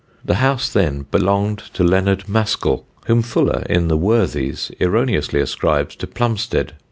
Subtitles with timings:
[0.25, 6.07] The house then belonged to Leonard Mascall, whom Fuller in the Worthies erroneously ascribes to
[6.07, 6.73] Plumsted.